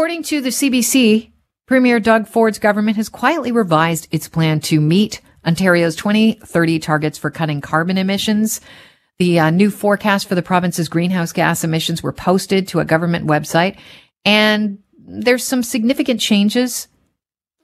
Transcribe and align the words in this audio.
according 0.00 0.22
to 0.22 0.40
the 0.40 0.48
CBC, 0.48 1.30
Premier 1.66 2.00
Doug 2.00 2.26
Ford's 2.26 2.58
government 2.58 2.96
has 2.96 3.10
quietly 3.10 3.52
revised 3.52 4.08
its 4.10 4.28
plan 4.28 4.58
to 4.58 4.80
meet 4.80 5.20
Ontario's 5.44 5.94
2030 5.94 6.78
targets 6.78 7.18
for 7.18 7.30
cutting 7.30 7.60
carbon 7.60 7.98
emissions. 7.98 8.62
The 9.18 9.38
uh, 9.38 9.50
new 9.50 9.70
forecast 9.70 10.26
for 10.26 10.34
the 10.34 10.40
province's 10.40 10.88
greenhouse 10.88 11.32
gas 11.32 11.64
emissions 11.64 12.02
were 12.02 12.14
posted 12.14 12.66
to 12.68 12.80
a 12.80 12.84
government 12.86 13.26
website, 13.26 13.76
and 14.24 14.78
there's 14.96 15.44
some 15.44 15.62
significant 15.62 16.18
changes 16.18 16.88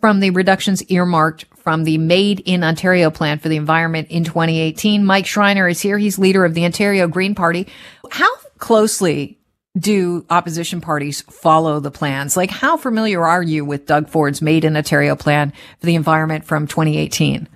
from 0.02 0.20
the 0.20 0.28
reductions 0.28 0.82
earmarked 0.90 1.46
from 1.56 1.84
the 1.84 1.96
Made 1.96 2.40
in 2.40 2.62
Ontario 2.62 3.10
plan 3.10 3.38
for 3.38 3.48
the 3.48 3.56
environment 3.56 4.08
in 4.10 4.24
2018. 4.24 5.06
Mike 5.06 5.24
Schreiner 5.24 5.68
is 5.68 5.80
here. 5.80 5.96
He's 5.96 6.18
leader 6.18 6.44
of 6.44 6.52
the 6.52 6.66
Ontario 6.66 7.08
Green 7.08 7.34
Party. 7.34 7.66
How 8.10 8.28
closely 8.58 9.38
do 9.76 10.24
opposition 10.30 10.80
parties 10.80 11.22
follow 11.22 11.80
the 11.80 11.90
plans? 11.90 12.36
Like, 12.36 12.50
how 12.50 12.76
familiar 12.76 13.24
are 13.24 13.42
you 13.42 13.64
with 13.64 13.86
Doug 13.86 14.08
Ford's 14.08 14.40
Made 14.40 14.64
in 14.64 14.76
Ontario 14.76 15.16
plan 15.16 15.52
for 15.78 15.86
the 15.86 15.94
environment 15.94 16.44
from 16.44 16.66
2018? 16.66 17.48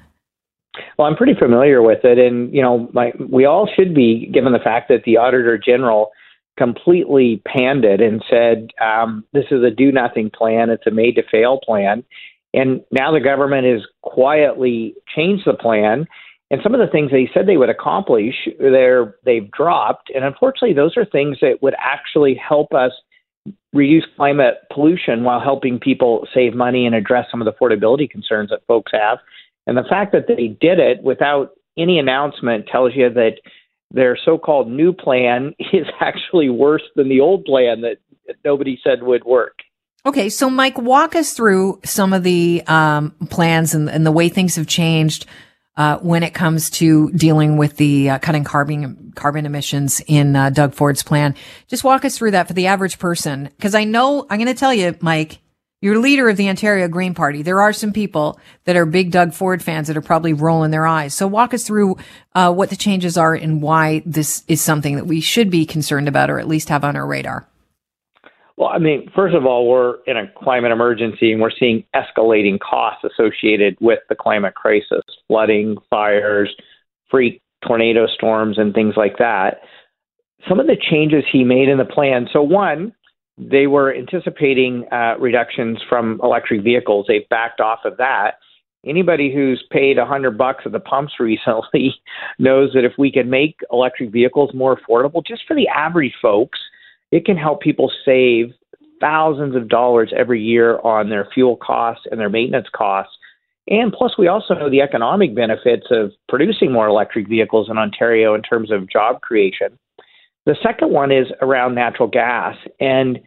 Well, 0.98 1.09
I'm 1.09 1.16
pretty 1.16 1.34
familiar 1.38 1.82
with 1.82 2.04
it, 2.04 2.18
and 2.18 2.54
you 2.54 2.62
know, 2.62 2.88
my, 2.92 3.12
we 3.18 3.45
all 3.45 3.68
should 3.74 3.95
be, 3.95 4.30
given 4.32 4.52
the 4.52 4.59
fact 4.59 4.88
that 4.88 5.04
the 5.04 5.16
Auditor 5.16 5.59
General 5.59 6.10
completely 6.56 7.42
panned 7.46 7.84
it 7.84 8.00
and 8.00 8.23
said 8.28 8.68
um, 8.82 9.24
this 9.32 9.46
is 9.50 9.64
a 9.64 9.70
do 9.70 9.90
nothing 9.90 10.30
plan. 10.30 10.68
It's 10.68 10.87
a 10.87 10.90
made 10.90 11.16
to 11.16 11.23
fail 11.30 11.59
plan. 11.59 12.04
And 12.52 12.82
now 12.90 13.12
the 13.12 13.20
government 13.20 13.66
has 13.66 13.80
quietly 14.02 14.95
changed 15.14 15.45
the 15.46 15.54
plan. 15.54 16.06
And 16.50 16.60
some 16.62 16.74
of 16.74 16.80
the 16.80 16.90
things 16.90 17.10
they 17.10 17.30
said 17.32 17.46
they 17.46 17.56
would 17.56 17.70
accomplish, 17.70 18.34
they're, 18.59 19.14
they've 19.24 19.50
dropped. 19.50 20.10
And 20.14 20.24
unfortunately, 20.24 20.74
those 20.74 20.96
are 20.96 21.04
things 21.04 21.38
that 21.40 21.62
would 21.62 21.74
actually 21.78 22.34
help 22.34 22.74
us 22.74 22.90
reduce 23.73 24.04
climate 24.16 24.54
pollution 24.73 25.23
while 25.23 25.40
helping 25.40 25.78
people 25.78 26.26
save 26.34 26.54
money 26.54 26.86
and 26.86 26.95
address 26.95 27.26
some 27.30 27.40
of 27.40 27.45
the 27.45 27.52
affordability 27.52 28.10
concerns 28.10 28.51
that 28.51 28.66
folks 28.66 28.90
have. 28.93 29.18
And 29.66 29.76
the 29.76 29.84
fact 29.88 30.12
that 30.12 30.26
they 30.26 30.48
did 30.48 30.80
it 30.80 31.02
without 31.02 31.52
any 31.78 31.98
announcement 31.98 32.66
tells 32.66 32.95
you 32.96 33.09
that 33.10 33.34
their 33.93 34.18
so-called 34.24 34.68
new 34.68 34.93
plan 34.93 35.54
is 35.73 35.87
actually 36.01 36.48
worse 36.48 36.82
than 36.96 37.09
the 37.09 37.21
old 37.21 37.45
plan 37.45 37.82
that 37.82 37.98
nobody 38.45 38.78
said 38.82 39.02
would 39.02 39.24
work. 39.24 39.59
Okay, 40.06 40.30
so 40.30 40.48
Mike, 40.48 40.78
walk 40.78 41.15
us 41.15 41.34
through 41.34 41.78
some 41.84 42.12
of 42.12 42.23
the 42.23 42.62
um, 42.66 43.10
plans 43.28 43.74
and, 43.74 43.90
and, 43.90 44.06
the 44.06 44.12
way 44.12 44.30
things 44.30 44.56
have 44.56 44.66
changed 44.66 45.26
uh, 45.76 45.99
when 45.99 46.23
it 46.23 46.35
comes 46.35 46.71
to 46.71 47.10
dealing 47.13 47.57
with 47.57 47.76
the 47.76 48.10
uh, 48.10 48.18
cutting 48.18 48.45
carbon 48.45 49.13
carbon 49.15 49.46
emissions 49.46 50.01
in 50.07 50.37
uh, 50.37 50.51
Doug 50.51 50.74
Ford's 50.74 51.02
plan. 51.02 51.35
Just 51.68 51.85
walk 51.85 52.04
us 52.04 52.18
through 52.18 52.32
that 52.32 52.49
for 52.49 52.54
the 52.54 52.66
average 52.66 52.99
person, 52.99 53.51
because 53.57 53.74
I 53.74 53.85
know 53.85 54.27
I'm 54.29 54.38
going 54.38 54.46
to 54.46 54.54
tell 54.54 54.74
you, 54.74 54.96
Mike, 55.01 55.38
you're 55.82 55.99
leader 55.99 56.29
of 56.29 56.37
the 56.37 56.49
Ontario 56.49 56.88
Green 56.88 57.15
Party. 57.15 57.43
There 57.43 57.62
are 57.62 57.73
some 57.73 57.93
people 57.93 58.38
that 58.65 58.77
are 58.77 58.85
big 58.85 59.10
Doug 59.10 59.32
Ford 59.32 59.62
fans 59.62 59.88
that 59.88 59.96
are 59.96 60.02
probably 60.02 60.35
rolling 60.35 60.71
their 60.71 60.87
eyes. 60.87 61.15
So 61.15 61.27
walk 61.27 61.54
us 61.54 61.66
through 61.66 61.96
uh, 62.34 62.52
what 62.52 62.68
the 62.68 62.77
changes 62.77 63.16
are 63.16 63.34
and 63.34 63.62
why 63.62 64.03
this 64.05 64.44
is 64.47 64.60
something 64.60 64.97
that 64.97 65.06
we 65.06 65.22
should 65.22 65.50
be 65.50 65.65
concerned 65.65 66.06
about 66.06 66.28
or 66.28 66.38
at 66.38 66.47
least 66.47 66.69
have 66.69 66.84
on 66.84 66.97
our 66.97 67.06
radar. 67.06 67.49
Well, 68.59 68.69
I 68.69 68.78
mean, 68.78 69.10
first 69.16 69.34
of 69.34 69.47
all, 69.47 69.66
we're 69.66 70.03
in 70.06 70.19
a 70.19 70.31
climate 70.37 70.71
emergency 70.71 71.32
and 71.32 71.41
we're 71.41 71.50
seeing 71.50 71.82
escalating 71.97 72.60
costs 72.60 73.03
associated 73.03 73.78
with 73.81 74.00
the 74.10 74.15
climate 74.15 74.55
crisis 74.55 75.00
flooding, 75.31 75.76
fires, 75.88 76.53
freak 77.09 77.41
tornado 77.64 78.09
storms, 78.09 78.59
and 78.59 78.75
things 78.75 78.94
like 78.97 79.16
that. 79.19 79.59
Some 80.48 80.59
of 80.59 80.66
the 80.66 80.76
changes 80.91 81.22
he 81.31 81.44
made 81.44 81.69
in 81.69 81.78
the 81.78 81.84
plan 81.84 82.26
so, 82.32 82.42
one, 82.42 82.92
they 83.38 83.69
were 83.69 83.94
anticipating 83.94 84.87
uh, 84.91 85.14
reductions 85.20 85.78
from 85.88 86.20
electric 86.25 86.64
vehicles. 86.64 87.06
They 87.06 87.26
backed 87.31 87.60
off 87.60 87.81
of 87.84 87.97
that. 87.98 88.32
Anybody 88.84 89.32
who's 89.32 89.62
paid 89.70 89.98
a 89.98 90.06
hundred 90.06 90.37
bucks 90.37 90.64
at 90.66 90.72
the 90.72 90.81
pumps 90.81 91.12
recently 91.20 91.94
knows 92.41 92.72
that 92.75 92.84
if 92.84 92.93
we 92.99 93.12
can 93.12 93.31
make 93.31 93.60
electric 93.71 94.10
vehicles 94.10 94.50
more 94.53 94.76
affordable, 94.76 95.25
just 95.25 95.43
for 95.47 95.55
the 95.55 95.69
average 95.69 96.15
folks, 96.21 96.59
it 97.12 97.25
can 97.25 97.37
help 97.37 97.60
people 97.60 97.93
save 98.05 98.53
thousands 99.00 99.55
of 99.55 99.69
dollars 99.69 100.12
every 100.16 100.43
year 100.43 100.81
on 100.81 101.09
their 101.09 101.28
fuel 101.32 101.56
costs 101.56 102.06
and 102.10 102.19
their 102.19 102.28
maintenance 102.28 102.69
costs. 102.75 103.15
And 103.70 103.92
plus, 103.92 104.19
we 104.19 104.26
also 104.26 104.54
know 104.54 104.69
the 104.69 104.81
economic 104.81 105.34
benefits 105.34 105.86
of 105.91 106.10
producing 106.28 106.72
more 106.72 106.88
electric 106.88 107.28
vehicles 107.28 107.69
in 107.70 107.78
Ontario 107.78 108.34
in 108.34 108.42
terms 108.42 108.72
of 108.72 108.91
job 108.91 109.20
creation. 109.20 109.78
The 110.44 110.56
second 110.62 110.91
one 110.91 111.12
is 111.12 111.28
around 111.41 111.76
natural 111.76 112.08
gas. 112.08 112.56
And 112.81 113.20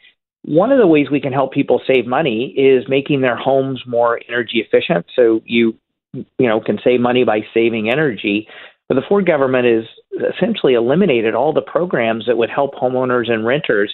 one 0.44 0.74
of 0.74 0.80
the 0.80 0.88
ways 0.88 1.08
we 1.10 1.22
can 1.22 1.32
help 1.32 1.54
people 1.54 1.82
save 1.88 2.06
money 2.06 2.54
is 2.58 2.84
making 2.90 3.22
their 3.22 3.38
homes 3.38 3.82
more 3.88 4.20
energy 4.28 4.60
efficient. 4.60 5.06
So 5.16 5.42
you 5.46 5.76
you 6.14 6.48
know 6.48 6.60
can 6.60 6.80
save 6.84 7.00
money 7.00 7.24
by 7.24 7.42
saving 7.54 7.90
energy. 7.90 8.48
But 8.90 8.96
the 8.96 9.04
Ford 9.08 9.26
government 9.26 9.66
has 9.66 10.34
essentially 10.36 10.74
eliminated 10.74 11.34
all 11.34 11.54
the 11.54 11.62
programs 11.62 12.26
that 12.26 12.38
would 12.38 12.50
help 12.50 12.76
homeowners 12.76 13.32
and 13.32 13.46
renters 13.46 13.94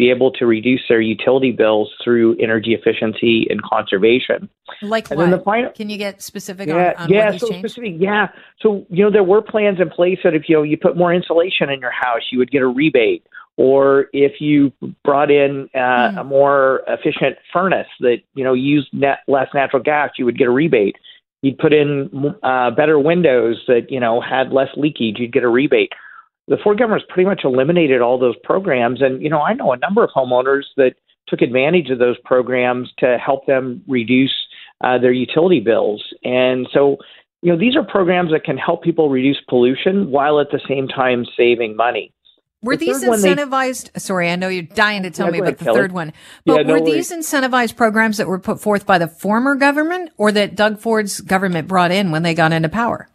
be 0.00 0.10
able 0.10 0.30
to 0.32 0.46
reduce 0.46 0.80
their 0.88 1.00
utility 1.00 1.52
bills 1.52 1.92
through 2.02 2.36
energy 2.40 2.72
efficiency 2.72 3.46
and 3.50 3.62
conservation. 3.62 4.48
Like 4.80 5.10
and 5.10 5.18
what? 5.18 5.44
Final, 5.44 5.70
Can 5.72 5.90
you 5.90 5.98
get 5.98 6.22
specific 6.22 6.68
yeah, 6.68 6.94
on, 6.96 7.04
on 7.04 7.10
yeah, 7.10 7.36
so 7.36 7.48
changed? 7.48 7.70
specific, 7.70 7.96
yeah. 7.98 8.28
So 8.60 8.86
you 8.88 9.04
know 9.04 9.10
there 9.10 9.24
were 9.24 9.42
plans 9.42 9.78
in 9.80 9.90
place 9.90 10.18
that 10.24 10.34
if 10.34 10.48
you 10.48 10.56
know 10.56 10.62
you 10.62 10.76
put 10.76 10.96
more 10.96 11.12
insulation 11.12 11.68
in 11.68 11.80
your 11.80 11.90
house, 11.92 12.22
you 12.32 12.38
would 12.38 12.50
get 12.50 12.62
a 12.62 12.66
rebate. 12.66 13.26
Or 13.56 14.06
if 14.14 14.40
you 14.40 14.72
brought 15.04 15.30
in 15.30 15.68
uh, 15.74 15.78
mm. 15.78 16.20
a 16.20 16.24
more 16.24 16.82
efficient 16.88 17.36
furnace 17.52 17.88
that 18.00 18.18
you 18.34 18.42
know 18.42 18.54
used 18.54 18.88
net, 18.92 19.18
less 19.28 19.48
natural 19.52 19.82
gas, 19.82 20.12
you 20.18 20.24
would 20.24 20.38
get 20.38 20.46
a 20.46 20.50
rebate 20.50 20.96
you'd 21.42 21.58
put 21.58 21.72
in 21.72 22.34
uh, 22.42 22.70
better 22.70 22.98
windows 22.98 23.62
that 23.66 23.90
you 23.90 24.00
know 24.00 24.20
had 24.20 24.52
less 24.52 24.68
leakage, 24.76 25.16
you'd 25.18 25.32
get 25.32 25.42
a 25.42 25.48
rebate. 25.48 25.92
The 26.50 26.56
Ford 26.62 26.78
government's 26.78 27.06
pretty 27.08 27.28
much 27.28 27.42
eliminated 27.44 28.02
all 28.02 28.18
those 28.18 28.34
programs, 28.42 29.00
and 29.00 29.22
you 29.22 29.30
know 29.30 29.40
I 29.40 29.54
know 29.54 29.72
a 29.72 29.78
number 29.78 30.02
of 30.02 30.10
homeowners 30.10 30.64
that 30.76 30.94
took 31.28 31.42
advantage 31.42 31.90
of 31.90 32.00
those 32.00 32.16
programs 32.24 32.90
to 32.98 33.18
help 33.24 33.46
them 33.46 33.82
reduce 33.86 34.34
uh, 34.82 34.98
their 34.98 35.12
utility 35.12 35.60
bills, 35.60 36.02
and 36.24 36.68
so 36.74 36.96
you 37.40 37.52
know 37.52 37.58
these 37.58 37.76
are 37.76 37.84
programs 37.84 38.32
that 38.32 38.42
can 38.42 38.58
help 38.58 38.82
people 38.82 39.08
reduce 39.08 39.40
pollution 39.48 40.10
while 40.10 40.40
at 40.40 40.50
the 40.50 40.60
same 40.68 40.88
time 40.88 41.24
saving 41.36 41.76
money. 41.76 42.12
Were 42.62 42.76
the 42.76 42.86
these 42.86 43.04
incentivized? 43.04 43.92
They, 43.92 44.00
sorry, 44.00 44.28
I 44.28 44.34
know 44.34 44.48
you're 44.48 44.64
dying 44.64 45.04
to 45.04 45.10
tell 45.10 45.28
yeah, 45.28 45.32
me 45.32 45.38
about 45.38 45.58
the 45.58 45.64
Kelly. 45.64 45.78
third 45.78 45.92
one. 45.92 46.12
But 46.44 46.66
yeah, 46.66 46.72
were 46.72 46.84
these 46.84 47.12
incentivized 47.12 47.76
programs 47.76 48.16
that 48.16 48.26
were 48.26 48.40
put 48.40 48.60
forth 48.60 48.84
by 48.84 48.98
the 48.98 49.06
former 49.06 49.54
government 49.54 50.10
or 50.18 50.32
that 50.32 50.56
Doug 50.56 50.80
Ford's 50.80 51.20
government 51.20 51.68
brought 51.68 51.92
in 51.92 52.10
when 52.10 52.24
they 52.24 52.34
got 52.34 52.52
into 52.52 52.68
power? 52.68 53.08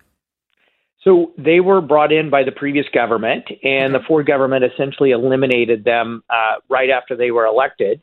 So 1.05 1.33
they 1.37 1.59
were 1.59 1.81
brought 1.81 2.11
in 2.11 2.31
by 2.31 2.43
the 2.43 2.51
previous 2.51 2.87
government, 2.91 3.45
and 3.63 3.93
the 3.93 3.99
Ford 4.07 4.25
government 4.25 4.65
essentially 4.65 5.11
eliminated 5.11 5.83
them 5.83 6.23
uh, 6.31 6.55
right 6.67 6.89
after 6.89 7.15
they 7.15 7.29
were 7.29 7.45
elected. 7.45 8.01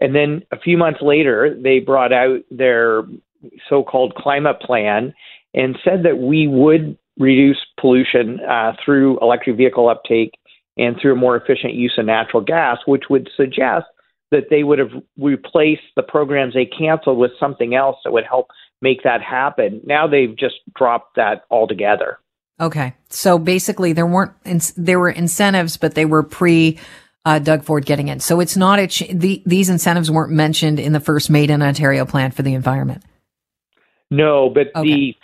And 0.00 0.14
then 0.14 0.42
a 0.50 0.58
few 0.58 0.78
months 0.78 1.00
later, 1.02 1.54
they 1.62 1.78
brought 1.78 2.12
out 2.12 2.40
their 2.50 3.02
so 3.68 3.82
called 3.82 4.14
climate 4.14 4.60
plan 4.60 5.12
and 5.52 5.78
said 5.84 6.04
that 6.04 6.18
we 6.18 6.46
would 6.46 6.96
reduce 7.18 7.58
pollution 7.78 8.40
uh, 8.48 8.72
through 8.82 9.18
electric 9.20 9.56
vehicle 9.56 9.88
uptake 9.88 10.32
and 10.78 10.96
through 11.00 11.12
a 11.12 11.16
more 11.16 11.36
efficient 11.36 11.74
use 11.74 11.94
of 11.98 12.06
natural 12.06 12.42
gas, 12.42 12.78
which 12.86 13.04
would 13.10 13.28
suggest 13.36 13.86
that 14.30 14.44
they 14.50 14.62
would 14.62 14.78
have 14.78 14.92
replaced 15.18 15.82
the 15.96 16.02
programs 16.02 16.54
they 16.54 16.66
canceled 16.66 17.18
with 17.18 17.32
something 17.40 17.74
else 17.74 17.96
that 18.04 18.12
would 18.12 18.24
help 18.24 18.48
make 18.80 19.02
that 19.02 19.20
happen. 19.20 19.80
Now 19.84 20.06
they've 20.06 20.36
just 20.36 20.56
dropped 20.76 21.16
that 21.16 21.44
altogether. 21.50 22.18
Okay, 22.60 22.94
so 23.08 23.38
basically 23.38 23.92
there 23.92 24.06
weren't 24.06 24.32
there 24.76 24.98
were 24.98 25.10
incentives, 25.10 25.76
but 25.76 25.94
they 25.94 26.04
were 26.04 26.22
pre 26.22 26.78
uh, 27.24 27.38
Doug 27.38 27.62
Ford 27.62 27.84
getting 27.84 28.08
in. 28.08 28.20
So 28.20 28.40
it's 28.40 28.56
not 28.56 28.78
a 28.78 28.86
ch- 28.86 29.08
the, 29.12 29.42
these 29.44 29.68
incentives 29.68 30.10
weren't 30.10 30.32
mentioned 30.32 30.80
in 30.80 30.92
the 30.92 31.00
first 31.00 31.30
Made 31.30 31.50
in 31.50 31.62
Ontario 31.62 32.04
plan 32.04 32.30
for 32.30 32.42
the 32.42 32.54
environment. 32.54 33.02
No, 34.10 34.48
but 34.48 34.68
okay. 34.74 34.82
the 34.82 35.14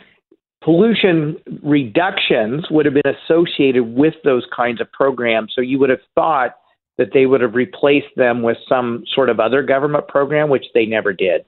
pollution 0.62 1.36
reductions 1.62 2.66
would 2.70 2.84
have 2.86 2.94
been 2.94 3.14
associated 3.24 3.84
with 3.84 4.14
those 4.22 4.46
kinds 4.54 4.80
of 4.80 4.90
programs. 4.92 5.52
So 5.54 5.60
you 5.60 5.78
would 5.78 5.90
have 5.90 6.00
thought 6.14 6.56
that 6.98 7.08
they 7.12 7.26
would 7.26 7.40
have 7.40 7.54
replaced 7.54 8.14
them 8.16 8.42
with 8.42 8.56
some 8.68 9.04
sort 9.14 9.28
of 9.28 9.40
other 9.40 9.62
government 9.62 10.06
program, 10.08 10.48
which 10.48 10.64
they 10.74 10.86
never 10.86 11.12
did. 11.12 11.44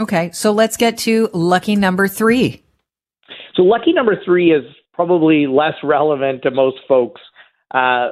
Okay, 0.00 0.30
so 0.32 0.50
let's 0.52 0.76
get 0.76 0.98
to 0.98 1.30
lucky 1.32 1.76
number 1.76 2.08
three. 2.08 2.62
So, 3.54 3.62
lucky 3.62 3.92
number 3.92 4.20
three 4.24 4.52
is 4.52 4.64
probably 4.94 5.46
less 5.46 5.74
relevant 5.82 6.42
to 6.42 6.50
most 6.50 6.78
folks 6.88 7.20
uh, 7.74 7.76
uh, 7.78 8.10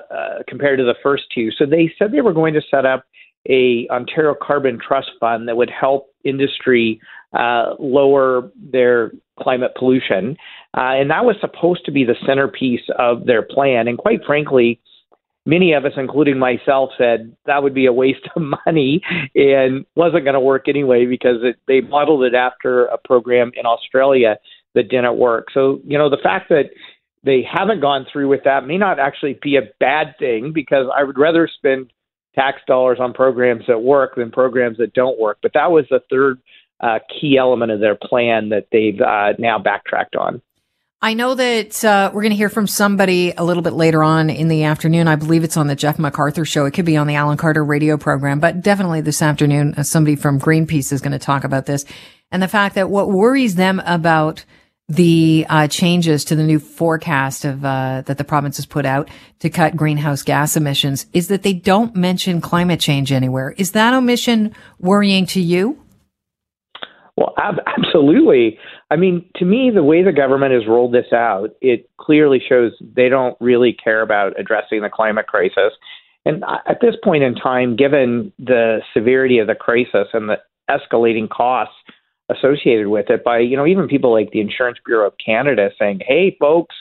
compared 0.48 0.78
to 0.78 0.84
the 0.84 0.94
first 1.02 1.24
two. 1.34 1.50
So, 1.56 1.66
they 1.66 1.92
said 1.98 2.12
they 2.12 2.20
were 2.20 2.32
going 2.32 2.54
to 2.54 2.62
set 2.70 2.84
up 2.84 3.04
a 3.48 3.88
Ontario 3.90 4.34
Carbon 4.40 4.78
Trust 4.78 5.10
Fund 5.18 5.48
that 5.48 5.56
would 5.56 5.70
help 5.70 6.08
industry 6.24 7.00
uh, 7.32 7.74
lower 7.78 8.50
their 8.56 9.12
climate 9.40 9.72
pollution. 9.76 10.36
Uh, 10.76 10.94
and 10.94 11.10
that 11.10 11.24
was 11.24 11.36
supposed 11.40 11.84
to 11.84 11.90
be 11.90 12.04
the 12.04 12.14
centerpiece 12.26 12.82
of 12.98 13.26
their 13.26 13.42
plan. 13.42 13.88
And 13.88 13.98
quite 13.98 14.20
frankly, 14.24 14.80
many 15.46 15.72
of 15.72 15.84
us, 15.84 15.92
including 15.96 16.38
myself, 16.38 16.90
said 16.96 17.34
that 17.46 17.62
would 17.62 17.74
be 17.74 17.86
a 17.86 17.92
waste 17.92 18.28
of 18.36 18.42
money 18.66 19.02
and 19.34 19.84
wasn't 19.96 20.24
going 20.24 20.34
to 20.34 20.40
work 20.40 20.68
anyway 20.68 21.06
because 21.06 21.38
it, 21.42 21.56
they 21.66 21.80
modeled 21.80 22.24
it 22.24 22.34
after 22.34 22.86
a 22.86 22.98
program 22.98 23.50
in 23.56 23.66
Australia 23.66 24.36
that 24.74 24.88
didn't 24.88 25.18
work. 25.18 25.48
So, 25.52 25.80
you 25.84 25.98
know, 25.98 26.10
the 26.10 26.18
fact 26.22 26.48
that 26.48 26.70
they 27.24 27.42
haven't 27.42 27.80
gone 27.80 28.06
through 28.12 28.28
with 28.28 28.44
that 28.44 28.66
may 28.66 28.78
not 28.78 28.98
actually 28.98 29.38
be 29.42 29.56
a 29.56 29.70
bad 29.78 30.14
thing 30.18 30.52
because 30.52 30.86
I 30.96 31.04
would 31.04 31.18
rather 31.18 31.48
spend 31.48 31.92
tax 32.34 32.60
dollars 32.66 32.98
on 33.00 33.12
programs 33.12 33.64
that 33.68 33.82
work 33.82 34.16
than 34.16 34.30
programs 34.30 34.78
that 34.78 34.94
don't 34.94 35.20
work. 35.20 35.38
But 35.42 35.52
that 35.54 35.70
was 35.70 35.84
the 35.90 36.00
third 36.10 36.40
uh, 36.80 36.98
key 37.08 37.36
element 37.38 37.70
of 37.70 37.80
their 37.80 37.94
plan 37.94 38.48
that 38.48 38.66
they've 38.72 39.00
uh, 39.00 39.34
now 39.38 39.58
backtracked 39.58 40.16
on. 40.16 40.42
I 41.04 41.14
know 41.14 41.34
that 41.34 41.84
uh, 41.84 42.12
we're 42.14 42.22
going 42.22 42.30
to 42.30 42.36
hear 42.36 42.48
from 42.48 42.68
somebody 42.68 43.32
a 43.32 43.42
little 43.42 43.62
bit 43.62 43.72
later 43.72 44.04
on 44.04 44.30
in 44.30 44.46
the 44.46 44.64
afternoon. 44.64 45.08
I 45.08 45.16
believe 45.16 45.42
it's 45.42 45.56
on 45.56 45.66
the 45.66 45.74
Jeff 45.74 45.96
McArthur 45.96 46.46
show. 46.46 46.64
It 46.64 46.70
could 46.72 46.84
be 46.84 46.96
on 46.96 47.08
the 47.08 47.16
Alan 47.16 47.36
Carter 47.36 47.64
radio 47.64 47.96
program, 47.96 48.38
but 48.38 48.62
definitely 48.62 49.00
this 49.00 49.20
afternoon, 49.20 49.74
uh, 49.76 49.82
somebody 49.82 50.14
from 50.14 50.40
Greenpeace 50.40 50.92
is 50.92 51.00
going 51.00 51.12
to 51.12 51.18
talk 51.18 51.42
about 51.42 51.66
this 51.66 51.84
and 52.30 52.42
the 52.42 52.48
fact 52.48 52.76
that 52.76 52.88
what 52.88 53.10
worries 53.10 53.56
them 53.56 53.80
about 53.84 54.44
the 54.88 55.46
uh, 55.48 55.68
changes 55.68 56.24
to 56.26 56.36
the 56.36 56.42
new 56.42 56.58
forecast 56.58 57.44
of 57.44 57.64
uh, 57.64 58.02
that 58.06 58.18
the 58.18 58.24
province 58.24 58.56
has 58.56 58.66
put 58.66 58.84
out 58.84 59.08
to 59.38 59.48
cut 59.48 59.76
greenhouse 59.76 60.22
gas 60.22 60.56
emissions 60.56 61.06
is 61.12 61.28
that 61.28 61.42
they 61.42 61.52
don't 61.52 61.94
mention 61.96 62.40
climate 62.40 62.80
change 62.80 63.12
anywhere. 63.12 63.54
Is 63.56 63.72
that 63.72 63.94
omission 63.94 64.54
worrying 64.78 65.26
to 65.26 65.40
you? 65.40 65.78
Well, 67.16 67.34
ab- 67.38 67.60
absolutely. 67.66 68.58
I 68.90 68.96
mean, 68.96 69.24
to 69.36 69.44
me, 69.44 69.70
the 69.72 69.82
way 69.82 70.02
the 70.02 70.12
government 70.12 70.52
has 70.52 70.66
rolled 70.66 70.92
this 70.92 71.12
out, 71.12 71.50
it 71.60 71.88
clearly 71.98 72.42
shows 72.46 72.72
they 72.80 73.08
don't 73.08 73.36
really 73.40 73.72
care 73.72 74.02
about 74.02 74.38
addressing 74.38 74.82
the 74.82 74.90
climate 74.90 75.26
crisis. 75.26 75.72
And 76.24 76.44
at 76.66 76.80
this 76.80 76.94
point 77.02 77.22
in 77.22 77.34
time, 77.34 77.76
given 77.76 78.32
the 78.38 78.80
severity 78.94 79.38
of 79.38 79.46
the 79.46 79.54
crisis 79.54 80.08
and 80.12 80.28
the 80.28 80.38
escalating 80.70 81.28
costs 81.28 81.74
associated 82.36 82.88
with 82.88 83.10
it, 83.10 83.24
by 83.24 83.38
you 83.38 83.56
know 83.56 83.66
even 83.66 83.88
people 83.88 84.12
like 84.12 84.30
the 84.30 84.40
Insurance 84.40 84.78
Bureau 84.84 85.06
of 85.06 85.14
Canada 85.24 85.70
saying, 85.78 86.00
"Hey, 86.06 86.36
folks, 86.38 86.74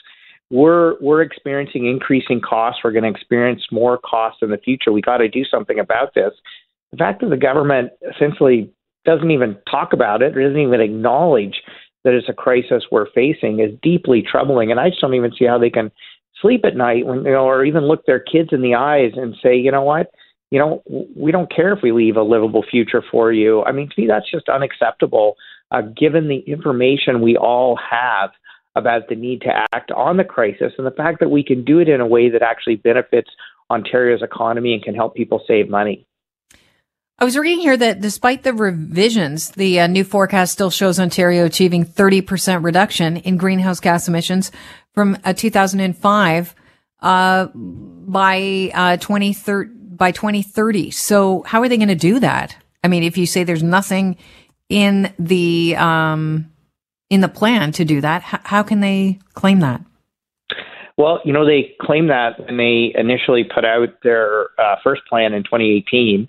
we're 0.50 0.96
we're 1.00 1.22
experiencing 1.22 1.86
increasing 1.86 2.40
costs. 2.40 2.80
We're 2.82 2.92
going 2.92 3.04
to 3.04 3.10
experience 3.10 3.62
more 3.70 3.98
costs 3.98 4.40
in 4.42 4.50
the 4.50 4.58
future. 4.58 4.92
We 4.92 5.02
got 5.02 5.18
to 5.18 5.28
do 5.28 5.44
something 5.44 5.78
about 5.78 6.14
this." 6.14 6.32
The 6.90 6.98
fact 6.98 7.20
that 7.20 7.30
the 7.30 7.36
government 7.36 7.92
essentially 8.14 8.70
doesn't 9.04 9.30
even 9.30 9.56
talk 9.70 9.92
about 9.92 10.22
it 10.22 10.36
or 10.36 10.42
doesn't 10.42 10.60
even 10.60 10.80
acknowledge 10.80 11.62
that 12.04 12.14
it's 12.14 12.28
a 12.28 12.34
crisis 12.34 12.84
we're 12.90 13.10
facing 13.14 13.60
is 13.60 13.70
deeply 13.82 14.22
troubling. 14.22 14.70
And 14.70 14.80
I 14.80 14.90
just 14.90 15.00
don't 15.00 15.14
even 15.14 15.32
see 15.38 15.46
how 15.46 15.58
they 15.58 15.70
can 15.70 15.90
sleep 16.40 16.64
at 16.64 16.76
night 16.76 17.06
when 17.06 17.24
you 17.24 17.32
know, 17.32 17.46
or 17.46 17.64
even 17.64 17.84
look 17.84 18.04
their 18.06 18.20
kids 18.20 18.50
in 18.52 18.62
the 18.62 18.74
eyes 18.74 19.12
and 19.16 19.36
say, 19.42 19.56
you 19.56 19.70
know 19.70 19.82
what, 19.82 20.10
you 20.52 20.58
know, 20.58 20.82
we 21.16 21.32
don't 21.32 21.50
care 21.50 21.72
if 21.72 21.78
we 21.82 21.92
leave 21.92 22.16
a 22.16 22.22
livable 22.22 22.62
future 22.70 23.02
for 23.10 23.32
you. 23.32 23.62
I 23.62 23.72
mean, 23.72 23.88
to 23.88 23.94
me, 23.98 24.06
that's 24.06 24.30
just 24.30 24.50
unacceptable, 24.50 25.36
uh, 25.70 25.80
given 25.80 26.28
the 26.28 26.40
information 26.40 27.22
we 27.22 27.38
all 27.38 27.78
have 27.90 28.32
about 28.76 29.08
the 29.08 29.14
need 29.14 29.40
to 29.40 29.66
act 29.72 29.90
on 29.92 30.18
the 30.18 30.24
crisis 30.24 30.74
and 30.76 30.86
the 30.86 30.90
fact 30.90 31.20
that 31.20 31.30
we 31.30 31.42
can 31.42 31.64
do 31.64 31.78
it 31.78 31.88
in 31.88 32.02
a 32.02 32.06
way 32.06 32.28
that 32.28 32.42
actually 32.42 32.76
benefits 32.76 33.30
Ontario's 33.70 34.20
economy 34.22 34.74
and 34.74 34.82
can 34.82 34.94
help 34.94 35.14
people 35.14 35.42
save 35.48 35.70
money. 35.70 36.06
I 37.18 37.24
was 37.24 37.38
reading 37.38 37.60
here 37.60 37.78
that 37.78 38.02
despite 38.02 38.42
the 38.42 38.52
revisions, 38.52 39.52
the 39.52 39.80
uh, 39.80 39.86
new 39.86 40.04
forecast 40.04 40.52
still 40.52 40.70
shows 40.70 41.00
Ontario 41.00 41.46
achieving 41.46 41.86
30% 41.86 42.62
reduction 42.62 43.16
in 43.16 43.38
greenhouse 43.38 43.80
gas 43.80 44.06
emissions 44.06 44.52
from 44.92 45.16
uh, 45.24 45.32
2005 45.32 46.54
uh, 47.00 47.46
by 47.54 48.70
uh, 48.74 48.96
2030 48.98 49.81
by 50.02 50.10
2030. 50.10 50.90
So 50.90 51.44
how 51.46 51.62
are 51.62 51.68
they 51.68 51.76
going 51.76 51.86
to 51.86 51.94
do 51.94 52.18
that? 52.18 52.56
I 52.82 52.88
mean, 52.88 53.04
if 53.04 53.16
you 53.16 53.24
say 53.24 53.44
there's 53.44 53.62
nothing 53.62 54.16
in 54.68 55.14
the 55.16 55.76
um, 55.76 56.50
in 57.08 57.20
the 57.20 57.28
plan 57.28 57.70
to 57.70 57.84
do 57.84 58.00
that, 58.00 58.22
how 58.22 58.64
can 58.64 58.80
they 58.80 59.20
claim 59.34 59.60
that? 59.60 59.80
Well, 60.98 61.20
you 61.24 61.32
know, 61.32 61.46
they 61.46 61.76
claim 61.80 62.08
that 62.08 62.40
when 62.44 62.56
they 62.56 62.92
initially 62.96 63.44
put 63.44 63.64
out 63.64 63.90
their 64.02 64.48
uh, 64.58 64.74
first 64.82 65.02
plan 65.08 65.34
in 65.34 65.44
2018 65.44 66.26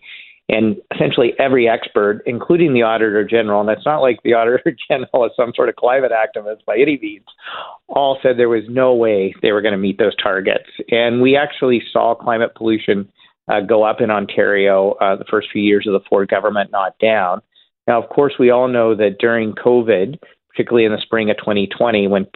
and 0.50 0.76
essentially 0.94 1.34
every 1.40 1.68
expert, 1.68 2.22
including 2.28 2.76
the 2.76 2.84
Auditor 2.84 3.24
General, 3.24 3.62
and 3.62 3.72
it's 3.72 3.88
not 3.88 4.02
like 4.04 4.22
the 4.24 4.34
Auditor 4.40 4.76
General 4.88 5.26
is 5.26 5.32
some 5.36 5.52
sort 5.56 5.70
of 5.70 5.78
climate 5.78 6.12
activist 6.12 6.64
by 6.68 6.78
any 6.78 7.00
means, 7.02 7.26
all 7.88 8.20
said 8.22 8.38
there 8.38 8.50
was 8.50 8.66
no 8.70 8.94
way 8.94 9.34
they 9.42 9.52
were 9.52 9.64
going 9.64 9.72
to 9.72 9.80
meet 9.80 9.98
those 9.98 10.16
targets. 10.22 10.70
And 10.92 11.24
we 11.24 11.36
actually 11.36 11.82
saw 11.92 12.14
climate 12.14 12.54
pollution 12.54 13.10
uh, 13.48 13.62
go 13.62 13.84
up 13.84 14.02
in 14.02 14.10
Ontario 14.10 14.92
uh, 15.02 15.16
the 15.16 15.26
first 15.30 15.50
few 15.52 15.62
years 15.62 15.86
of 15.88 15.94
the 15.94 16.08
Ford 16.10 16.30
government, 16.30 16.72
not 16.72 16.98
down. 17.00 17.42
Now, 17.88 18.02
of 18.02 18.10
course, 18.10 18.34
we 18.40 18.50
all 18.50 18.68
know 18.68 18.96
that 18.96 19.18
during 19.20 19.54
COVID, 19.54 20.20
particularly 20.50 20.86
in 20.86 20.92
the 20.92 21.02
spring 21.02 21.30
of 21.30 21.38
2020, 21.38 22.08
when 22.08 22.28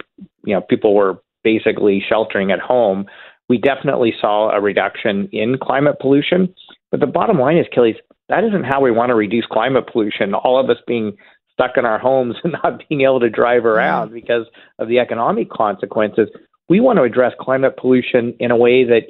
you 0.44 0.54
know 0.54 0.60
people 0.60 0.94
were 0.94 1.22
basically 1.42 2.04
sheltering 2.06 2.50
at 2.52 2.58
home, 2.58 3.06
we 3.48 3.58
definitely 3.58 4.12
saw 4.20 4.50
a 4.50 4.60
reduction 4.60 5.28
in 5.32 5.56
climate 5.58 5.96
pollution. 6.00 6.54
But 6.90 7.00
the 7.00 7.06
bottom 7.06 7.38
line 7.38 7.56
is, 7.56 7.66
Kelly, 7.72 7.96
that 8.28 8.44
isn't 8.44 8.64
how 8.64 8.80
we 8.80 8.90
want 8.90 9.10
to 9.10 9.14
reduce 9.14 9.46
climate 9.46 9.88
pollution. 9.90 10.34
All 10.34 10.60
of 10.60 10.68
us 10.68 10.76
being 10.86 11.16
stuck 11.52 11.76
in 11.76 11.84
our 11.84 11.98
homes 11.98 12.36
and 12.44 12.54
not 12.62 12.82
being 12.88 13.02
able 13.02 13.20
to 13.20 13.30
drive 13.30 13.64
around 13.64 14.12
because 14.12 14.46
of 14.78 14.88
the 14.88 14.98
economic 14.98 15.50
consequences. 15.50 16.28
We 16.68 16.80
want 16.80 16.98
to 16.98 17.02
address 17.02 17.32
climate 17.40 17.76
pollution 17.78 18.34
in 18.38 18.50
a 18.50 18.56
way 18.56 18.84
that 18.84 19.08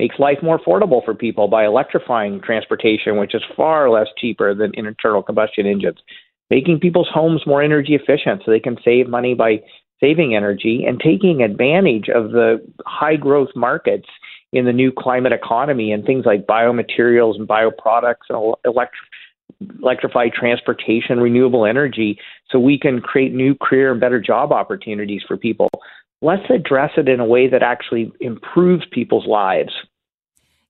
makes 0.00 0.18
life 0.18 0.38
more 0.42 0.58
affordable 0.58 1.04
for 1.04 1.14
people 1.14 1.46
by 1.46 1.66
electrifying 1.66 2.40
transportation, 2.40 3.18
which 3.18 3.34
is 3.34 3.42
far 3.54 3.90
less 3.90 4.06
cheaper 4.16 4.54
than 4.54 4.72
internal 4.72 5.22
combustion 5.22 5.66
engines, 5.66 5.98
making 6.48 6.80
people's 6.80 7.10
homes 7.12 7.42
more 7.46 7.62
energy 7.62 7.94
efficient 7.94 8.40
so 8.42 8.50
they 8.50 8.58
can 8.58 8.78
save 8.82 9.08
money 9.08 9.34
by 9.34 9.60
saving 10.00 10.34
energy 10.34 10.86
and 10.88 10.98
taking 11.00 11.42
advantage 11.42 12.08
of 12.08 12.30
the 12.30 12.56
high 12.86 13.16
growth 13.16 13.50
markets 13.54 14.08
in 14.54 14.64
the 14.64 14.72
new 14.72 14.90
climate 14.90 15.34
economy 15.34 15.92
and 15.92 16.06
things 16.06 16.24
like 16.24 16.46
biomaterials 16.46 17.36
and 17.36 17.46
bioproducts 17.46 18.24
and 18.30 18.54
electric, 18.64 19.02
electrified 19.82 20.32
transportation, 20.32 21.20
renewable 21.20 21.66
energy, 21.66 22.18
so 22.50 22.58
we 22.58 22.78
can 22.78 23.02
create 23.02 23.34
new 23.34 23.54
career 23.54 23.92
and 23.92 24.00
better 24.00 24.18
job 24.18 24.50
opportunities 24.50 25.20
for 25.28 25.36
people. 25.36 25.68
Let's 26.22 26.48
address 26.48 26.92
it 26.96 27.06
in 27.06 27.20
a 27.20 27.26
way 27.26 27.48
that 27.48 27.62
actually 27.62 28.10
improves 28.20 28.84
people's 28.90 29.26
lives. 29.26 29.72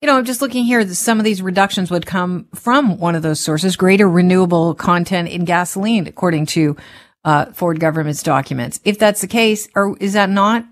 You 0.00 0.06
know, 0.06 0.17
I'm 0.17 0.25
just 0.25 0.41
looking 0.41 0.64
here 0.64 0.82
that 0.82 0.94
some 0.94 1.19
of 1.19 1.25
these 1.25 1.43
reductions 1.43 1.91
would 1.91 2.06
come 2.06 2.47
from 2.55 2.97
one 2.97 3.14
of 3.14 3.23
those 3.23 3.38
sources, 3.38 3.76
greater 3.76 4.08
renewable 4.08 4.75
content 4.75 5.29
in 5.29 5.44
gasoline, 5.44 6.07
according 6.07 6.47
to 6.47 6.75
uh, 7.23 7.52
Ford 7.52 7.80
government's 7.80 8.23
documents. 8.23 8.80
If 8.85 8.99
that's 8.99 9.21
the 9.21 9.26
case, 9.26 9.69
or 9.76 9.99
is 9.99 10.14
that 10.14 10.30
not 10.30 10.64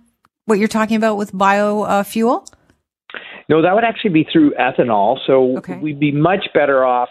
what 0.47 0.59
you're 0.59 0.67
talking 0.67 0.97
about 0.97 1.19
with 1.19 1.33
biofuel? 1.33 2.41
Uh, 2.41 2.57
no, 3.51 3.61
that 3.61 3.75
would 3.75 3.85
actually 3.85 4.11
be 4.11 4.27
through 4.33 4.53
ethanol. 4.53 5.19
So 5.27 5.59
okay. 5.59 5.77
we'd 5.77 6.01
be 6.01 6.13
much 6.13 6.47
better 6.55 6.87
off, 6.87 7.11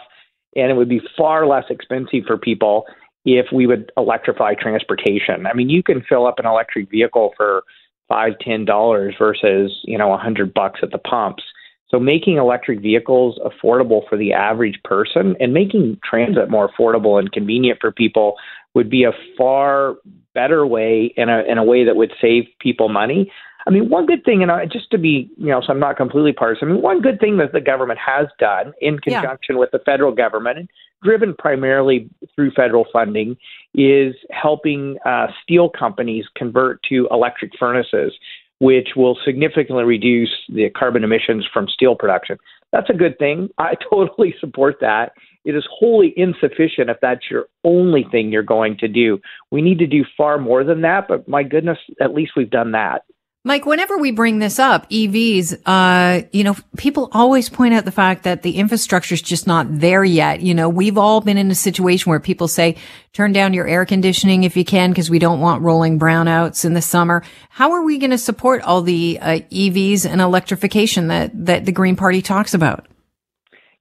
and 0.56 0.72
it 0.72 0.74
would 0.74 0.88
be 0.88 1.00
far 1.16 1.46
less 1.46 1.64
expensive 1.70 2.24
for 2.26 2.36
people 2.36 2.86
if 3.24 3.46
we 3.52 3.68
would 3.68 3.92
electrify 3.96 4.54
transportation. 4.54 5.46
I 5.46 5.54
mean, 5.54 5.70
you 5.70 5.84
can 5.84 6.02
fill 6.08 6.26
up 6.26 6.40
an 6.40 6.46
electric 6.46 6.90
vehicle 6.90 7.32
for 7.36 7.62
five, 8.08 8.32
ten 8.40 8.64
dollars 8.64 9.14
versus 9.16 9.70
you 9.84 9.96
know 9.96 10.12
a 10.12 10.18
hundred 10.18 10.52
bucks 10.52 10.80
at 10.82 10.90
the 10.90 10.98
pumps. 10.98 11.44
So 11.90 11.98
making 11.98 12.36
electric 12.36 12.80
vehicles 12.80 13.38
affordable 13.44 14.06
for 14.08 14.18
the 14.18 14.32
average 14.32 14.78
person 14.84 15.36
and 15.40 15.54
making 15.54 15.98
transit 16.04 16.50
more 16.50 16.68
affordable 16.68 17.18
and 17.18 17.32
convenient 17.32 17.80
for 17.80 17.90
people 17.90 18.34
would 18.74 18.90
be 18.90 19.04
a 19.04 19.12
far 19.36 19.96
better 20.34 20.66
way 20.66 21.12
in 21.16 21.28
a 21.28 21.42
in 21.42 21.58
a 21.58 21.64
way 21.64 21.84
that 21.84 21.96
would 21.96 22.12
save 22.20 22.44
people 22.60 22.88
money. 22.88 23.32
I 23.66 23.70
mean, 23.70 23.90
one 23.90 24.06
good 24.06 24.24
thing, 24.24 24.42
and 24.42 24.50
I, 24.50 24.64
just 24.64 24.90
to 24.92 24.98
be, 24.98 25.30
you 25.36 25.48
know, 25.48 25.60
so 25.60 25.72
I'm 25.72 25.80
not 25.80 25.98
completely 25.98 26.32
partisan. 26.32 26.68
I 26.68 26.72
mean, 26.72 26.82
one 26.82 27.02
good 27.02 27.20
thing 27.20 27.36
that 27.36 27.52
the 27.52 27.60
government 27.60 27.98
has 27.98 28.26
done 28.38 28.72
in 28.80 28.98
conjunction 28.98 29.56
yeah. 29.56 29.60
with 29.60 29.72
the 29.72 29.80
federal 29.80 30.10
government, 30.10 30.58
and 30.58 30.70
driven 31.02 31.34
primarily 31.34 32.08
through 32.34 32.52
federal 32.52 32.86
funding, 32.90 33.36
is 33.74 34.14
helping 34.30 34.96
uh, 35.04 35.26
steel 35.42 35.68
companies 35.68 36.24
convert 36.34 36.82
to 36.84 37.08
electric 37.10 37.52
furnaces, 37.58 38.14
which 38.60 38.88
will 38.96 39.16
significantly 39.24 39.84
reduce 39.84 40.30
the 40.48 40.70
carbon 40.70 41.04
emissions 41.04 41.46
from 41.52 41.68
steel 41.68 41.94
production. 41.94 42.38
That's 42.72 42.90
a 42.90 42.94
good 42.94 43.18
thing. 43.18 43.48
I 43.58 43.74
totally 43.90 44.34
support 44.40 44.76
that. 44.80 45.12
It 45.44 45.54
is 45.54 45.66
wholly 45.70 46.12
insufficient 46.16 46.90
if 46.90 46.98
that's 47.00 47.30
your 47.30 47.46
only 47.64 48.04
thing 48.10 48.30
you're 48.30 48.42
going 48.42 48.76
to 48.78 48.88
do. 48.88 49.18
We 49.50 49.62
need 49.62 49.78
to 49.78 49.86
do 49.86 50.04
far 50.16 50.38
more 50.38 50.64
than 50.64 50.82
that, 50.82 51.06
but 51.08 51.28
my 51.28 51.42
goodness, 51.42 51.78
at 52.00 52.12
least 52.12 52.32
we've 52.36 52.50
done 52.50 52.72
that. 52.72 53.02
Mike, 53.44 53.66
whenever 53.66 53.96
we 53.96 54.10
bring 54.10 54.40
this 54.40 54.58
up, 54.58 54.90
EVs, 54.90 55.56
uh, 55.64 56.26
you 56.32 56.42
know, 56.42 56.56
people 56.76 57.08
always 57.12 57.48
point 57.48 57.72
out 57.72 57.84
the 57.84 57.92
fact 57.92 58.24
that 58.24 58.42
the 58.42 58.56
infrastructure 58.56 59.14
is 59.14 59.22
just 59.22 59.46
not 59.46 59.66
there 59.70 60.04
yet. 60.04 60.40
You 60.40 60.54
know, 60.54 60.68
we've 60.68 60.98
all 60.98 61.20
been 61.20 61.38
in 61.38 61.50
a 61.50 61.54
situation 61.54 62.10
where 62.10 62.18
people 62.18 62.48
say, 62.48 62.76
turn 63.12 63.32
down 63.32 63.54
your 63.54 63.66
air 63.66 63.86
conditioning 63.86 64.42
if 64.42 64.56
you 64.56 64.64
can, 64.64 64.90
because 64.90 65.08
we 65.08 65.20
don't 65.20 65.40
want 65.40 65.62
rolling 65.62 66.00
brownouts 66.00 66.64
in 66.64 66.74
the 66.74 66.82
summer. 66.82 67.22
How 67.48 67.72
are 67.72 67.84
we 67.84 67.98
going 67.98 68.10
to 68.10 68.18
support 68.18 68.60
all 68.62 68.82
the 68.82 69.18
uh, 69.22 69.38
EVs 69.52 70.04
and 70.04 70.20
electrification 70.20 71.06
that, 71.06 71.30
that 71.46 71.64
the 71.64 71.72
Green 71.72 71.94
Party 71.94 72.20
talks 72.20 72.54
about? 72.54 72.86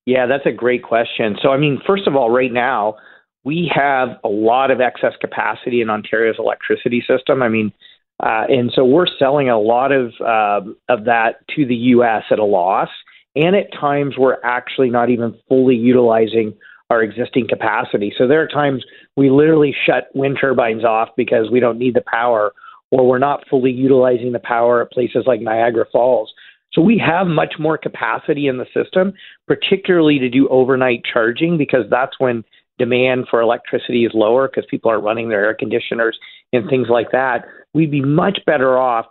Yeah, 0.06 0.28
that's 0.28 0.46
a 0.46 0.52
great 0.52 0.84
question. 0.84 1.36
So, 1.42 1.50
I 1.50 1.58
mean, 1.58 1.82
first 1.86 2.08
of 2.08 2.16
all, 2.16 2.30
right 2.30 2.54
now, 2.54 2.96
we 3.44 3.72
have 3.74 4.18
a 4.24 4.30
lot 4.30 4.70
of 4.70 4.82
excess 4.82 5.14
capacity 5.20 5.82
in 5.82 5.90
Ontario's 5.90 6.38
electricity 6.38 7.04
system. 7.06 7.42
I 7.42 7.50
mean, 7.50 7.74
uh, 8.20 8.46
and 8.50 8.72
so 8.74 8.84
we're 8.84 9.06
selling 9.20 9.50
a 9.50 9.60
lot 9.60 9.92
of 9.92 10.14
uh, 10.22 10.62
of 10.90 11.06
that 11.06 11.48
to 11.56 11.66
the 11.66 11.76
U.S. 11.76 12.24
at 12.32 12.40
a 12.40 12.46
loss, 12.46 12.90
and 13.36 13.56
at 13.56 13.72
times 13.80 14.16
we're 14.18 14.38
actually 14.44 14.90
not 14.90 15.10
even 15.10 15.38
fully 15.48 15.76
utilizing 15.76 16.56
our 16.90 17.04
existing 17.04 17.48
capacity. 17.48 18.14
So 18.18 18.28
there 18.28 18.42
are 18.42 18.48
times 18.48 18.84
we 19.16 19.30
literally 19.30 19.76
shut 19.86 20.08
wind 20.16 20.38
turbines 20.40 20.84
off 20.84 21.10
because 21.16 21.52
we 21.52 21.60
don't 21.60 21.78
need 21.78 21.94
the 21.94 22.04
power, 22.12 22.54
or 22.90 23.08
we're 23.08 23.20
not 23.20 23.44
fully 23.50 23.72
utilizing 23.72 24.32
the 24.32 24.40
power 24.40 24.82
at 24.82 24.92
places 24.92 25.26
like 25.28 25.42
Niagara 25.42 25.86
Falls. 25.92 26.34
So 26.74 26.82
we 26.82 27.02
have 27.06 27.28
much 27.28 27.56
more 27.60 27.78
capacity 27.78 28.48
in 28.48 28.58
the 28.58 28.66
system, 28.74 29.14
particularly 29.48 30.18
to 30.20 30.30
do 30.30 30.48
overnight 30.50 31.04
charging, 31.12 31.58
because 31.58 31.86
that's 31.90 32.20
when 32.20 32.44
demand 32.80 33.28
for 33.30 33.42
electricity 33.42 34.06
is 34.06 34.12
lower 34.14 34.48
because 34.48 34.66
people 34.70 34.90
are 34.92 35.02
running 35.02 35.30
their 35.30 35.46
air 35.46 35.56
conditioners 35.56 36.18
and 36.54 36.70
things 36.70 36.88
like 36.90 37.12
that 37.12 37.46
we'd 37.78 37.92
be 37.92 38.02
much 38.02 38.40
better 38.48 38.76
off 38.76 39.06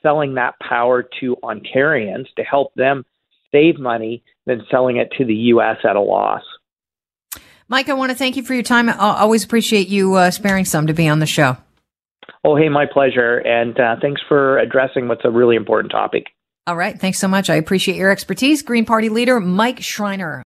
selling 0.00 0.34
that 0.34 0.54
power 0.60 1.04
to 1.20 1.36
Ontarians 1.42 2.26
to 2.36 2.44
help 2.44 2.72
them 2.74 3.04
save 3.50 3.78
money 3.80 4.22
than 4.46 4.64
selling 4.70 4.98
it 4.98 5.12
to 5.18 5.24
the 5.24 5.34
U.S. 5.34 5.78
at 5.82 5.96
a 5.96 6.00
loss. 6.00 6.42
Mike, 7.66 7.88
I 7.88 7.94
want 7.94 8.12
to 8.12 8.16
thank 8.16 8.36
you 8.36 8.44
for 8.44 8.54
your 8.54 8.62
time. 8.62 8.88
I 8.88 8.94
always 8.94 9.42
appreciate 9.42 9.88
you 9.88 10.14
uh, 10.14 10.30
sparing 10.30 10.64
some 10.64 10.86
to 10.86 10.94
be 10.94 11.08
on 11.08 11.18
the 11.18 11.26
show. 11.26 11.56
Oh, 12.44 12.54
hey, 12.56 12.68
my 12.68 12.86
pleasure. 12.86 13.38
And 13.38 13.78
uh, 13.80 13.96
thanks 14.00 14.22
for 14.28 14.58
addressing 14.58 15.08
what's 15.08 15.24
a 15.24 15.30
really 15.30 15.56
important 15.56 15.90
topic. 15.90 16.26
All 16.68 16.76
right. 16.76 16.98
Thanks 16.98 17.18
so 17.18 17.26
much. 17.26 17.50
I 17.50 17.56
appreciate 17.56 17.96
your 17.96 18.10
expertise. 18.10 18.62
Green 18.62 18.84
Party 18.84 19.08
leader 19.08 19.40
Mike 19.40 19.82
Schreiner. 19.82 20.42